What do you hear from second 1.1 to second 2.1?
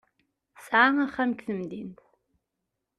deg temdint.